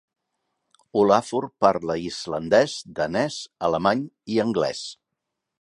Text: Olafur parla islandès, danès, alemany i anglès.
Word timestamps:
Olafur 1.01 1.47
parla 1.67 1.97
islandès, 2.05 2.79
danès, 3.01 3.39
alemany 3.69 4.05
i 4.37 4.45
anglès. 4.49 4.87